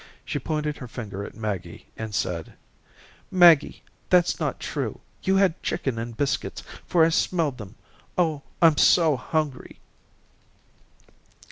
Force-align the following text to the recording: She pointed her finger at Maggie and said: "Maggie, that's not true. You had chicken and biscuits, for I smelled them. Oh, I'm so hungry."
She 0.25 0.39
pointed 0.39 0.77
her 0.77 0.87
finger 0.87 1.23
at 1.23 1.35
Maggie 1.35 1.85
and 1.95 2.15
said: 2.15 2.53
"Maggie, 3.29 3.83
that's 4.09 4.39
not 4.39 4.59
true. 4.59 4.99
You 5.21 5.35
had 5.35 5.61
chicken 5.61 5.99
and 5.99 6.17
biscuits, 6.17 6.63
for 6.87 7.05
I 7.05 7.09
smelled 7.09 7.59
them. 7.59 7.75
Oh, 8.17 8.41
I'm 8.63 8.77
so 8.77 9.15
hungry." 9.15 9.77